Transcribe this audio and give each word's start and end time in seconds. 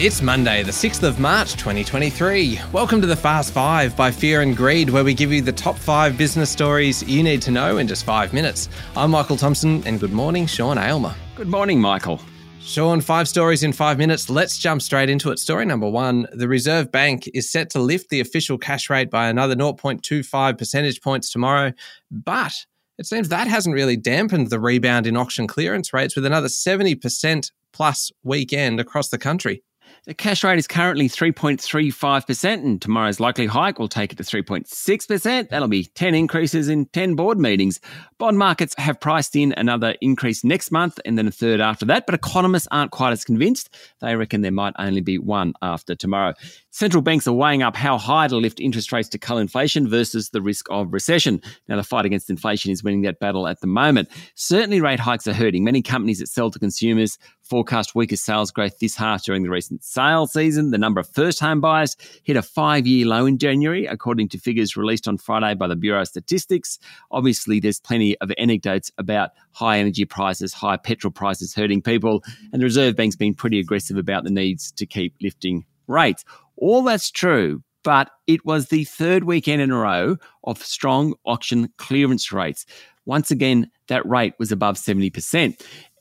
It's 0.00 0.22
Monday, 0.22 0.62
the 0.62 0.70
6th 0.70 1.02
of 1.02 1.18
March 1.18 1.54
2023. 1.54 2.60
Welcome 2.72 3.00
to 3.00 3.06
the 3.08 3.16
Fast 3.16 3.52
Five 3.52 3.96
by 3.96 4.12
Fear 4.12 4.42
and 4.42 4.56
Greed, 4.56 4.90
where 4.90 5.02
we 5.02 5.12
give 5.12 5.32
you 5.32 5.42
the 5.42 5.50
top 5.50 5.74
five 5.74 6.16
business 6.16 6.50
stories 6.50 7.02
you 7.02 7.20
need 7.20 7.42
to 7.42 7.50
know 7.50 7.78
in 7.78 7.88
just 7.88 8.04
five 8.04 8.32
minutes. 8.32 8.68
I'm 8.96 9.10
Michael 9.10 9.36
Thompson, 9.36 9.82
and 9.88 9.98
good 9.98 10.12
morning, 10.12 10.46
Sean 10.46 10.78
Aylmer. 10.78 11.16
Good 11.34 11.48
morning, 11.48 11.80
Michael. 11.80 12.20
Sean, 12.60 13.00
five 13.00 13.26
stories 13.26 13.64
in 13.64 13.72
five 13.72 13.98
minutes. 13.98 14.30
Let's 14.30 14.56
jump 14.56 14.82
straight 14.82 15.10
into 15.10 15.32
it. 15.32 15.40
Story 15.40 15.66
number 15.66 15.90
one 15.90 16.28
The 16.32 16.46
Reserve 16.46 16.92
Bank 16.92 17.28
is 17.34 17.50
set 17.50 17.68
to 17.70 17.80
lift 17.80 18.08
the 18.08 18.20
official 18.20 18.56
cash 18.56 18.88
rate 18.88 19.10
by 19.10 19.26
another 19.26 19.56
0.25 19.56 20.56
percentage 20.56 21.00
points 21.00 21.32
tomorrow, 21.32 21.72
but 22.12 22.54
it 22.98 23.06
seems 23.06 23.30
that 23.30 23.48
hasn't 23.48 23.74
really 23.74 23.96
dampened 23.96 24.50
the 24.50 24.60
rebound 24.60 25.08
in 25.08 25.16
auction 25.16 25.48
clearance 25.48 25.92
rates 25.92 26.14
with 26.14 26.24
another 26.24 26.46
70% 26.46 27.50
plus 27.72 28.12
weekend 28.22 28.78
across 28.78 29.08
the 29.08 29.18
country. 29.18 29.64
The 30.08 30.14
cash 30.14 30.42
rate 30.42 30.58
is 30.58 30.66
currently 30.66 31.06
3.35%, 31.06 32.64
and 32.64 32.80
tomorrow's 32.80 33.20
likely 33.20 33.44
hike 33.44 33.78
will 33.78 33.88
take 33.88 34.10
it 34.10 34.16
to 34.16 34.22
3.6%. 34.22 35.50
That'll 35.50 35.68
be 35.68 35.84
10 35.84 36.14
increases 36.14 36.70
in 36.70 36.86
10 36.86 37.14
board 37.14 37.38
meetings. 37.38 37.78
Bond 38.16 38.38
markets 38.38 38.74
have 38.78 38.98
priced 39.00 39.36
in 39.36 39.52
another 39.58 39.96
increase 40.00 40.42
next 40.44 40.70
month 40.70 40.98
and 41.04 41.18
then 41.18 41.28
a 41.28 41.30
third 41.30 41.60
after 41.60 41.84
that, 41.84 42.06
but 42.06 42.14
economists 42.14 42.66
aren't 42.70 42.90
quite 42.90 43.12
as 43.12 43.22
convinced. 43.22 43.76
They 44.00 44.16
reckon 44.16 44.40
there 44.40 44.50
might 44.50 44.72
only 44.78 45.02
be 45.02 45.18
one 45.18 45.52
after 45.60 45.94
tomorrow. 45.94 46.32
Central 46.70 47.02
banks 47.02 47.28
are 47.28 47.34
weighing 47.34 47.62
up 47.62 47.76
how 47.76 47.98
high 47.98 48.28
to 48.28 48.36
lift 48.36 48.60
interest 48.60 48.92
rates 48.92 49.10
to 49.10 49.18
cull 49.18 49.36
inflation 49.36 49.88
versus 49.88 50.30
the 50.30 50.40
risk 50.40 50.66
of 50.70 50.92
recession. 50.92 51.42
Now, 51.68 51.76
the 51.76 51.82
fight 51.82 52.06
against 52.06 52.30
inflation 52.30 52.72
is 52.72 52.82
winning 52.82 53.02
that 53.02 53.20
battle 53.20 53.46
at 53.46 53.60
the 53.60 53.66
moment. 53.66 54.08
Certainly, 54.36 54.80
rate 54.80 55.00
hikes 55.00 55.26
are 55.26 55.34
hurting. 55.34 55.64
Many 55.64 55.82
companies 55.82 56.20
that 56.20 56.28
sell 56.28 56.50
to 56.50 56.58
consumers 56.58 57.18
forecast 57.48 57.94
weaker 57.94 58.16
sales 58.16 58.50
growth 58.50 58.78
this 58.78 58.94
half 58.96 59.24
during 59.24 59.42
the 59.42 59.50
recent 59.50 59.82
sales 59.82 60.32
season. 60.32 60.70
The 60.70 60.78
number 60.78 61.00
of 61.00 61.08
first 61.08 61.40
home 61.40 61.60
buyers 61.60 61.96
hit 62.22 62.36
a 62.36 62.42
five 62.42 62.86
year 62.86 63.06
low 63.06 63.26
in 63.26 63.38
January, 63.38 63.86
according 63.86 64.28
to 64.30 64.38
figures 64.38 64.76
released 64.76 65.08
on 65.08 65.18
Friday 65.18 65.54
by 65.54 65.66
the 65.66 65.76
Bureau 65.76 66.02
of 66.02 66.08
Statistics. 66.08 66.78
Obviously, 67.10 67.60
there's 67.60 67.80
plenty 67.80 68.16
of 68.18 68.30
anecdotes 68.38 68.90
about 68.98 69.30
high 69.52 69.78
energy 69.78 70.04
prices, 70.04 70.52
high 70.52 70.76
petrol 70.76 71.10
prices 71.10 71.54
hurting 71.54 71.82
people, 71.82 72.22
and 72.52 72.60
the 72.60 72.66
Reserve 72.66 72.96
Bank's 72.96 73.16
been 73.16 73.34
pretty 73.34 73.58
aggressive 73.58 73.96
about 73.96 74.24
the 74.24 74.30
needs 74.30 74.70
to 74.72 74.86
keep 74.86 75.14
lifting 75.22 75.64
rates. 75.86 76.24
All 76.56 76.82
that's 76.82 77.10
true, 77.10 77.62
but 77.82 78.10
it 78.26 78.44
was 78.44 78.68
the 78.68 78.84
third 78.84 79.24
weekend 79.24 79.62
in 79.62 79.70
a 79.70 79.76
row 79.76 80.16
of 80.44 80.62
strong 80.62 81.14
auction 81.24 81.72
clearance 81.78 82.32
rates. 82.32 82.66
Once 83.06 83.30
again, 83.30 83.70
that 83.86 84.04
rate 84.06 84.34
was 84.38 84.52
above 84.52 84.76
70%. 84.76 85.58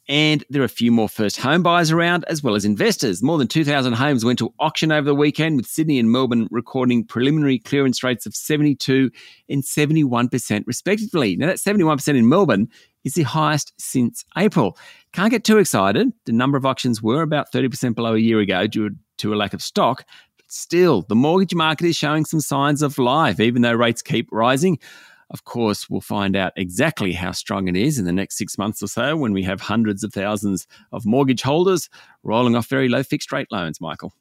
And 0.10 0.44
there 0.50 0.62
are 0.62 0.66
a 0.66 0.70
few 0.70 0.92
more 0.92 1.10
first 1.10 1.38
home 1.38 1.64
buyers 1.64 1.92
around, 1.92 2.24
as 2.30 2.42
well 2.42 2.56
as 2.56 2.64
investors. 2.64 3.22
More 3.22 3.38
than 3.38 3.48
2,000 3.48 3.94
homes 3.94 4.24
went 4.24 4.40
to 4.40 4.54
auction 4.58 4.92
over 4.92 5.06
the 5.06 5.16
weekend, 5.16 5.58
with 5.58 5.66
Sydney 5.66 6.00
and 6.00 6.10
Melbourne 6.10 6.48
recording 6.50 7.04
preliminary 7.04 7.60
clearance 7.60 8.04
rates 8.04 8.26
of 8.26 8.34
72 8.34 9.12
and 9.50 9.64
71%, 9.64 10.64
respectively. 10.66 11.36
Now, 11.36 11.48
that 11.48 11.58
71% 11.58 12.08
in 12.16 12.30
Melbourne 12.30 12.70
is 13.04 13.16
the 13.16 13.24
highest 13.24 13.74
since 13.78 14.24
April. 14.38 14.78
Can't 15.12 15.32
get 15.32 15.44
too 15.44 15.58
excited. 15.58 16.12
The 16.26 16.32
number 16.32 16.58
of 16.58 16.66
auctions 16.66 17.02
were 17.02 17.22
about 17.22 17.52
30% 17.52 17.94
below 17.94 18.16
a 18.16 18.20
year 18.20 18.40
ago 18.40 18.66
due 18.66 18.92
to 19.18 19.34
a 19.34 19.36
lack 19.36 19.54
of 19.54 19.62
stock. 19.62 20.06
But 20.38 20.50
still, 20.50 21.02
the 21.02 21.16
mortgage 21.16 21.54
market 21.54 21.86
is 21.86 21.98
showing 21.98 22.24
some 22.24 22.40
signs 22.40 22.82
of 22.82 22.98
life, 22.98 23.42
even 23.42 23.62
though 23.62 23.74
rates 23.74 24.02
keep 24.02 24.30
rising. 24.32 24.80
Of 25.30 25.44
course, 25.44 25.90
we'll 25.90 26.02
find 26.02 26.36
out 26.36 26.54
exactly 26.56 27.14
how 27.14 27.32
strong 27.32 27.68
it 27.68 27.76
is 27.76 27.98
in 27.98 28.06
the 28.06 28.14
next 28.14 28.38
six 28.38 28.58
months 28.58 28.82
or 28.82 28.88
so 28.88 29.18
when 29.18 29.34
we 29.34 29.44
have 29.44 29.62
hundreds 29.62 30.04
of 30.04 30.14
thousands 30.14 30.68
of 30.92 31.06
mortgage 31.06 31.42
holders 31.42 31.90
rolling 32.24 32.56
off 32.56 32.68
very 32.68 32.88
low 32.88 33.04
fixed 33.04 33.32
rate 33.32 33.48
loans, 33.52 33.82
Michael. 33.82 34.14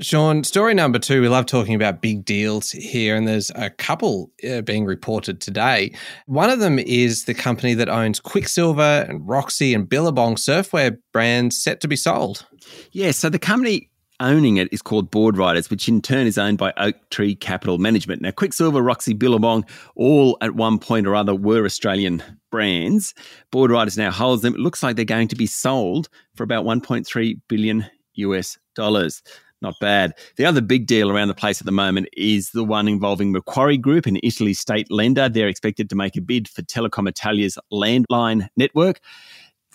Sean, 0.00 0.44
story 0.44 0.74
number 0.74 0.98
two. 0.98 1.22
We 1.22 1.28
love 1.28 1.46
talking 1.46 1.74
about 1.74 2.02
big 2.02 2.24
deals 2.24 2.70
here, 2.70 3.16
and 3.16 3.26
there's 3.26 3.50
a 3.54 3.70
couple 3.70 4.30
uh, 4.46 4.60
being 4.60 4.84
reported 4.84 5.40
today. 5.40 5.94
One 6.26 6.50
of 6.50 6.58
them 6.58 6.78
is 6.78 7.24
the 7.24 7.32
company 7.32 7.72
that 7.74 7.88
owns 7.88 8.20
Quiksilver 8.20 9.06
and 9.08 9.26
Roxy 9.26 9.72
and 9.72 9.88
Billabong 9.88 10.36
surfwear 10.36 10.98
brands 11.12 11.62
set 11.62 11.80
to 11.80 11.88
be 11.88 11.96
sold. 11.96 12.46
Yeah, 12.92 13.12
so 13.12 13.30
the 13.30 13.38
company 13.38 13.88
owning 14.20 14.56
it 14.56 14.68
is 14.72 14.82
called 14.82 15.10
Boardriders, 15.10 15.70
which 15.70 15.88
in 15.88 16.00
turn 16.00 16.26
is 16.26 16.38
owned 16.38 16.58
by 16.58 16.72
Oaktree 16.76 17.34
Capital 17.34 17.78
Management. 17.78 18.22
Now, 18.22 18.30
Quiksilver, 18.30 18.82
Roxy, 18.82 19.14
Billabong, 19.14 19.64
all 19.94 20.38
at 20.40 20.54
one 20.54 20.78
point 20.78 21.06
or 21.06 21.14
other 21.14 21.34
were 21.34 21.64
Australian 21.64 22.22
brands. 22.50 23.14
Boardriders 23.52 23.98
now 23.98 24.10
holds 24.10 24.42
them. 24.42 24.54
It 24.54 24.60
looks 24.60 24.82
like 24.82 24.96
they're 24.96 25.04
going 25.04 25.28
to 25.28 25.36
be 25.36 25.46
sold 25.46 26.08
for 26.34 26.42
about 26.42 26.64
1.3 26.64 27.40
billion 27.48 27.86
US 28.14 28.58
dollars. 28.74 29.22
Not 29.62 29.74
bad. 29.80 30.12
The 30.36 30.44
other 30.44 30.60
big 30.60 30.86
deal 30.86 31.10
around 31.10 31.28
the 31.28 31.34
place 31.34 31.60
at 31.60 31.64
the 31.64 31.72
moment 31.72 32.08
is 32.12 32.50
the 32.50 32.64
one 32.64 32.88
involving 32.88 33.32
Macquarie 33.32 33.78
Group, 33.78 34.04
an 34.04 34.18
Italy 34.22 34.52
state 34.52 34.90
lender. 34.90 35.28
They're 35.30 35.48
expected 35.48 35.88
to 35.90 35.96
make 35.96 36.16
a 36.16 36.20
bid 36.20 36.46
for 36.46 36.62
Telecom 36.62 37.08
Italia's 37.08 37.56
landline 37.72 38.48
network. 38.56 39.00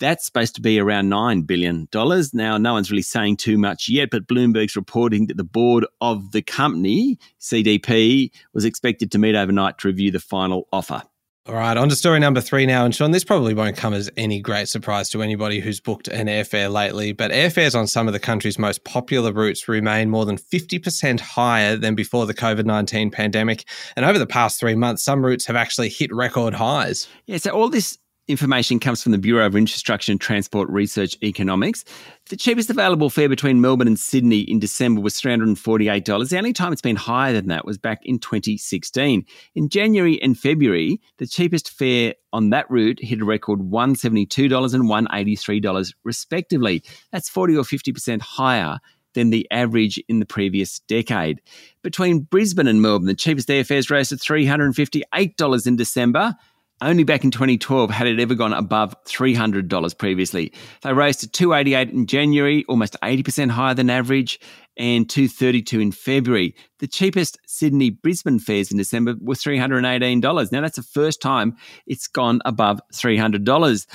That's 0.02 0.26
supposed 0.26 0.56
to 0.56 0.60
be 0.60 0.80
around 0.80 1.10
$9 1.10 1.46
billion. 1.46 1.88
Now, 2.34 2.58
no 2.58 2.72
one's 2.72 2.90
really 2.90 3.02
saying 3.02 3.36
too 3.36 3.56
much 3.56 3.88
yet, 3.88 4.10
but 4.10 4.26
Bloomberg's 4.26 4.74
reporting 4.74 5.28
that 5.28 5.36
the 5.36 5.44
board 5.44 5.86
of 6.00 6.32
the 6.32 6.42
company, 6.42 7.20
CDP, 7.40 8.32
was 8.52 8.64
expected 8.64 9.12
to 9.12 9.18
meet 9.18 9.36
overnight 9.36 9.78
to 9.78 9.86
review 9.86 10.10
the 10.10 10.18
final 10.18 10.66
offer. 10.72 11.02
All 11.46 11.54
right, 11.54 11.76
on 11.76 11.88
to 11.88 11.94
story 11.94 12.18
number 12.18 12.40
three 12.40 12.66
now. 12.66 12.84
And 12.84 12.92
Sean, 12.94 13.12
this 13.12 13.22
probably 13.22 13.54
won't 13.54 13.76
come 13.76 13.94
as 13.94 14.10
any 14.16 14.40
great 14.40 14.68
surprise 14.68 15.08
to 15.10 15.22
anybody 15.22 15.60
who's 15.60 15.78
booked 15.78 16.08
an 16.08 16.26
airfare 16.26 16.72
lately, 16.72 17.12
but 17.12 17.30
airfares 17.30 17.78
on 17.78 17.86
some 17.86 18.08
of 18.08 18.12
the 18.12 18.20
country's 18.20 18.58
most 18.58 18.84
popular 18.84 19.32
routes 19.32 19.68
remain 19.68 20.10
more 20.10 20.24
than 20.24 20.36
50% 20.36 21.20
higher 21.20 21.76
than 21.76 21.94
before 21.96 22.26
the 22.26 22.34
COVID 22.34 22.64
19 22.64 23.10
pandemic. 23.12 23.64
And 23.96 24.04
over 24.04 24.18
the 24.18 24.26
past 24.26 24.58
three 24.58 24.74
months, 24.76 25.04
some 25.04 25.24
routes 25.24 25.44
have 25.46 25.56
actually 25.56 25.88
hit 25.88 26.12
record 26.12 26.54
highs. 26.54 27.08
Yeah, 27.26 27.38
so 27.38 27.50
all 27.50 27.68
this 27.68 27.98
information 28.32 28.80
comes 28.80 29.00
from 29.00 29.12
the 29.12 29.18
Bureau 29.18 29.46
of 29.46 29.54
Infrastructure 29.54 30.10
and 30.10 30.20
Transport 30.20 30.68
Research 30.68 31.16
Economics. 31.22 31.84
The 32.28 32.36
cheapest 32.36 32.68
available 32.68 33.10
fare 33.10 33.28
between 33.28 33.60
Melbourne 33.60 33.86
and 33.86 33.98
Sydney 33.98 34.40
in 34.40 34.58
December 34.58 35.00
was 35.00 35.20
$348. 35.20 36.28
The 36.28 36.38
only 36.38 36.52
time 36.52 36.72
it's 36.72 36.82
been 36.82 36.96
higher 36.96 37.32
than 37.32 37.46
that 37.46 37.64
was 37.64 37.78
back 37.78 38.00
in 38.04 38.18
2016. 38.18 39.24
In 39.54 39.68
January 39.68 40.20
and 40.20 40.36
February, 40.36 41.00
the 41.18 41.26
cheapest 41.28 41.70
fare 41.70 42.14
on 42.32 42.50
that 42.50 42.68
route 42.68 42.98
hit 43.00 43.20
a 43.20 43.24
record 43.24 43.60
$172 43.60 44.74
and 44.74 44.84
$183 44.84 45.94
respectively. 46.02 46.82
That's 47.12 47.28
40 47.28 47.56
or 47.56 47.62
50% 47.62 48.20
higher 48.20 48.80
than 49.14 49.30
the 49.30 49.46
average 49.50 50.02
in 50.08 50.18
the 50.18 50.26
previous 50.26 50.80
decade. 50.80 51.40
Between 51.82 52.20
Brisbane 52.20 52.66
and 52.66 52.82
Melbourne, 52.82 53.06
the 53.06 53.14
cheapest 53.14 53.48
airfares 53.48 53.90
rose 53.90 54.08
to 54.08 54.16
$358 54.16 55.66
in 55.66 55.76
December 55.76 56.34
only 56.82 57.04
back 57.04 57.24
in 57.24 57.30
2012 57.30 57.90
had 57.90 58.06
it 58.06 58.20
ever 58.20 58.34
gone 58.34 58.52
above 58.52 58.94
$300 59.04 59.98
previously. 59.98 60.52
They 60.82 60.92
rose 60.92 61.16
to 61.18 61.28
288 61.28 61.94
in 61.94 62.06
January, 62.06 62.64
almost 62.68 62.96
80% 63.02 63.50
higher 63.50 63.74
than 63.74 63.88
average, 63.88 64.40
and 64.76 65.08
232 65.08 65.80
in 65.80 65.92
February. 65.92 66.54
The 66.78 66.88
cheapest 66.88 67.38
Sydney 67.46 67.90
Brisbane 67.90 68.38
fares 68.38 68.70
in 68.70 68.78
December 68.78 69.14
were 69.20 69.34
$318. 69.34 70.52
Now 70.52 70.60
that's 70.60 70.76
the 70.76 70.82
first 70.82 71.22
time 71.22 71.56
it's 71.86 72.08
gone 72.08 72.40
above 72.44 72.80
$300. 72.92 73.86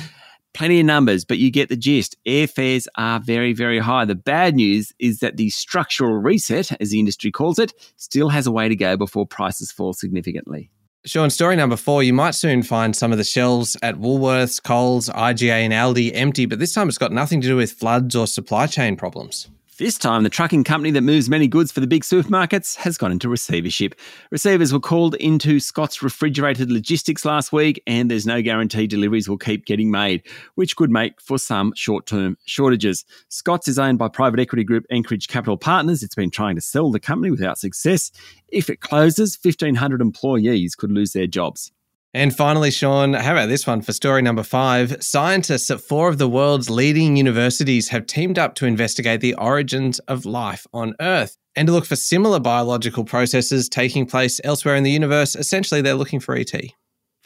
Plenty 0.54 0.80
of 0.80 0.86
numbers, 0.86 1.24
but 1.24 1.38
you 1.38 1.52
get 1.52 1.70
the 1.70 1.76
gist. 1.76 2.16
Airfares 2.26 2.88
are 2.96 3.20
very, 3.20 3.54
very 3.54 3.80
high. 3.80 4.06
The 4.06 4.16
bad 4.16 4.56
news 4.56 4.92
is 4.98 5.20
that 5.20 5.38
the 5.38 5.50
structural 5.52 6.14
reset, 6.14 6.72
as 6.82 6.90
the 6.90 7.00
industry 7.00 7.32
calls 7.32 7.60
it, 7.60 7.74
still 7.98 8.30
has 8.30 8.48
a 8.48 8.52
way 8.52 8.68
to 8.68 8.76
go 8.76 8.98
before 8.98 9.28
prices 9.28 9.72
fall 9.72 9.94
significantly. 9.94 10.72
Sean, 11.08 11.30
story 11.30 11.56
number 11.56 11.78
four. 11.78 12.04
You 12.04 12.12
might 12.12 12.36
soon 12.36 12.64
find 12.64 12.94
some 12.94 13.14
of 13.14 13.18
the 13.18 13.24
shelves 13.24 13.78
at 13.82 13.96
Woolworths, 13.96 14.62
Coles, 14.62 15.08
IGA, 15.08 15.64
and 15.64 15.72
Aldi 15.72 16.12
empty, 16.14 16.46
but 16.46 16.60
this 16.60 16.74
time 16.74 16.90
it's 16.90 16.98
got 16.98 17.14
nothing 17.14 17.40
to 17.40 17.48
do 17.48 17.56
with 17.56 17.72
floods 17.72 18.14
or 18.14 18.28
supply 18.28 18.68
chain 18.68 18.98
problems. 18.98 19.48
This 19.78 20.00
time, 20.00 20.24
the 20.24 20.32
trucking 20.32 20.64
company 20.64 20.90
that 20.90 21.04
moves 21.04 21.30
many 21.30 21.48
goods 21.48 21.72
for 21.72 21.82
the 21.82 21.86
big 21.88 22.02
supermarkets 22.02 22.78
has 22.78 22.98
gone 22.98 23.12
into 23.12 23.30
receivership. 23.30 23.94
Receivers 24.32 24.74
were 24.74 24.80
called 24.80 25.14
into 25.16 25.60
Scott's 25.60 26.02
refrigerated 26.02 26.72
logistics 26.72 27.24
last 27.24 27.54
week, 27.54 27.84
and 27.86 28.10
there's 28.10 28.26
no 28.26 28.42
guarantee 28.42 28.88
deliveries 28.88 29.30
will 29.30 29.38
keep 29.38 29.68
getting 29.68 29.92
made, 29.92 30.24
which 30.56 30.76
could 30.76 30.90
make 30.90 31.22
for 31.22 31.38
some 31.38 31.74
short 31.76 32.08
term 32.08 32.38
shortages. 32.46 33.06
Scott's 33.30 33.68
is 33.68 33.78
owned 33.78 34.00
by 34.00 34.08
private 34.08 34.40
equity 34.40 34.64
group 34.64 34.84
Anchorage 34.90 35.28
Capital 35.28 35.58
Partners. 35.58 36.02
It's 36.02 36.16
been 36.16 36.32
trying 36.32 36.56
to 36.56 36.62
sell 36.62 36.90
the 36.90 37.00
company 37.00 37.30
without 37.30 37.60
success. 37.60 38.12
If 38.48 38.72
it 38.72 38.82
closes, 38.82 39.38
1,500 39.40 40.02
employees 40.02 40.74
could 40.74 40.92
lose 40.92 41.14
their 41.14 41.28
jobs. 41.28 41.72
And 42.18 42.36
finally, 42.36 42.72
Sean, 42.72 43.14
how 43.14 43.34
about 43.34 43.48
this 43.48 43.68
one 43.68 43.84
for 43.84 43.94
story 43.94 44.24
number 44.24 44.42
five? 44.42 45.04
Scientists 45.04 45.70
at 45.70 45.80
four 45.80 46.10
of 46.10 46.18
the 46.18 46.28
world's 46.28 46.68
leading 46.68 47.16
universities 47.16 47.90
have 47.90 48.08
teamed 48.08 48.40
up 48.40 48.56
to 48.56 48.66
investigate 48.66 49.22
the 49.22 49.36
origins 49.36 50.00
of 50.00 50.26
life 50.26 50.66
on 50.74 50.96
Earth 51.00 51.38
and 51.56 51.68
to 51.68 51.72
look 51.72 51.86
for 51.86 51.96
similar 51.96 52.40
biological 52.40 53.04
processes 53.04 53.70
taking 53.70 54.08
place 54.08 54.42
elsewhere 54.44 54.76
in 54.76 54.82
the 54.82 54.90
universe. 54.90 55.36
Essentially, 55.36 55.80
they're 55.80 55.94
looking 55.94 56.20
for 56.20 56.36
ET. 56.36 56.52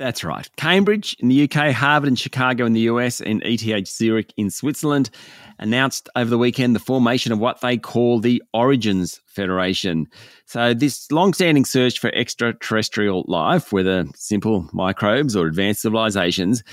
That's 0.01 0.23
right. 0.23 0.49
Cambridge 0.55 1.15
in 1.19 1.27
the 1.27 1.43
UK, 1.43 1.71
Harvard 1.71 2.07
and 2.07 2.17
Chicago 2.17 2.65
in 2.65 2.73
the 2.73 2.81
US, 2.81 3.21
and 3.21 3.39
ETH 3.45 3.87
Zurich 3.87 4.33
in 4.35 4.49
Switzerland 4.49 5.11
announced 5.59 6.09
over 6.15 6.27
the 6.27 6.39
weekend 6.39 6.75
the 6.75 6.79
formation 6.79 7.31
of 7.31 7.37
what 7.37 7.61
they 7.61 7.77
call 7.77 8.19
the 8.19 8.41
Origins 8.51 9.21
Federation. 9.27 10.07
So, 10.47 10.73
this 10.73 11.11
long 11.11 11.35
standing 11.35 11.65
search 11.65 11.99
for 11.99 12.11
extraterrestrial 12.15 13.25
life, 13.27 13.71
whether 13.71 14.05
simple 14.15 14.67
microbes 14.73 15.35
or 15.35 15.45
advanced 15.45 15.83
civilizations, 15.83 16.63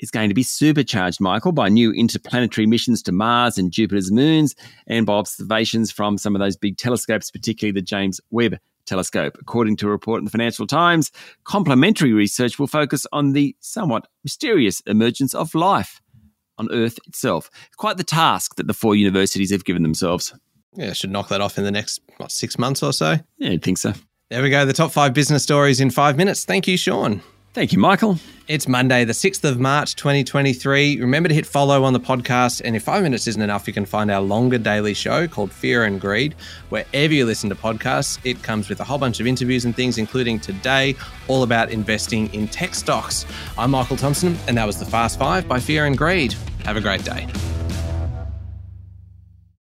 is 0.00 0.10
going 0.10 0.30
to 0.30 0.34
be 0.34 0.42
supercharged, 0.42 1.20
Michael, 1.20 1.52
by 1.52 1.68
new 1.68 1.92
interplanetary 1.92 2.66
missions 2.66 3.02
to 3.02 3.12
Mars 3.12 3.58
and 3.58 3.70
Jupiter's 3.70 4.10
moons 4.10 4.54
and 4.86 5.04
by 5.04 5.12
observations 5.12 5.92
from 5.92 6.16
some 6.16 6.34
of 6.34 6.40
those 6.40 6.56
big 6.56 6.78
telescopes, 6.78 7.30
particularly 7.30 7.72
the 7.72 7.82
James 7.82 8.18
Webb 8.30 8.56
telescope. 8.88 9.36
According 9.40 9.76
to 9.76 9.88
a 9.88 9.90
report 9.90 10.20
in 10.20 10.24
the 10.24 10.30
Financial 10.30 10.66
Times, 10.66 11.12
complementary 11.44 12.12
research 12.12 12.58
will 12.58 12.66
focus 12.66 13.06
on 13.12 13.32
the 13.32 13.54
somewhat 13.60 14.08
mysterious 14.24 14.80
emergence 14.86 15.34
of 15.34 15.54
life 15.54 16.00
on 16.58 16.68
Earth 16.72 16.98
itself. 17.06 17.50
Quite 17.76 17.96
the 17.96 18.04
task 18.04 18.56
that 18.56 18.66
the 18.66 18.74
four 18.74 18.96
universities 18.96 19.50
have 19.50 19.64
given 19.64 19.82
themselves. 19.82 20.34
Yeah, 20.74 20.92
should 20.92 21.10
knock 21.10 21.28
that 21.28 21.40
off 21.40 21.58
in 21.58 21.64
the 21.64 21.70
next 21.70 22.00
what, 22.18 22.30
six 22.30 22.58
months 22.58 22.82
or 22.82 22.92
so. 22.92 23.16
Yeah, 23.38 23.52
I 23.52 23.58
think 23.58 23.78
so. 23.78 23.92
There 24.30 24.42
we 24.42 24.50
go. 24.50 24.66
The 24.66 24.72
top 24.72 24.92
five 24.92 25.14
business 25.14 25.42
stories 25.42 25.80
in 25.80 25.90
five 25.90 26.16
minutes. 26.16 26.44
Thank 26.44 26.68
you, 26.68 26.76
Sean. 26.76 27.22
Thank 27.54 27.72
you, 27.72 27.78
Michael. 27.78 28.18
It's 28.46 28.68
Monday, 28.68 29.04
the 29.04 29.12
6th 29.12 29.42
of 29.42 29.58
March, 29.58 29.96
2023. 29.96 31.00
Remember 31.00 31.28
to 31.28 31.34
hit 31.34 31.46
follow 31.46 31.82
on 31.84 31.92
the 31.92 32.00
podcast. 32.00 32.60
And 32.64 32.76
if 32.76 32.82
five 32.82 33.02
minutes 33.02 33.26
isn't 33.26 33.40
enough, 33.40 33.66
you 33.66 33.72
can 33.72 33.84
find 33.84 34.10
our 34.10 34.20
longer 34.20 34.58
daily 34.58 34.94
show 34.94 35.26
called 35.26 35.50
Fear 35.50 35.84
and 35.84 36.00
Greed. 36.00 36.34
Wherever 36.68 37.12
you 37.12 37.24
listen 37.24 37.48
to 37.48 37.56
podcasts, 37.56 38.18
it 38.22 38.42
comes 38.42 38.68
with 38.68 38.80
a 38.80 38.84
whole 38.84 38.98
bunch 38.98 39.18
of 39.18 39.26
interviews 39.26 39.64
and 39.64 39.74
things, 39.74 39.98
including 39.98 40.38
today, 40.38 40.94
all 41.26 41.42
about 41.42 41.70
investing 41.70 42.32
in 42.32 42.48
tech 42.48 42.74
stocks. 42.74 43.26
I'm 43.56 43.70
Michael 43.70 43.96
Thompson, 43.96 44.38
and 44.46 44.56
that 44.56 44.66
was 44.66 44.78
the 44.78 44.86
Fast 44.86 45.18
Five 45.18 45.48
by 45.48 45.58
Fear 45.58 45.86
and 45.86 45.96
Greed. 45.96 46.34
Have 46.64 46.76
a 46.76 46.80
great 46.80 47.04
day. 47.04 47.26